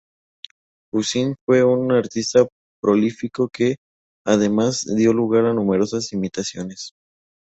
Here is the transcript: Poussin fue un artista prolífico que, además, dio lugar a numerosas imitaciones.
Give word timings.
Poussin 0.89 1.35
fue 1.45 1.61
un 1.63 1.91
artista 1.91 2.47
prolífico 2.81 3.49
que, 3.53 3.75
además, 4.25 4.83
dio 4.95 5.13
lugar 5.13 5.45
a 5.45 5.53
numerosas 5.53 6.11
imitaciones. 6.11 6.93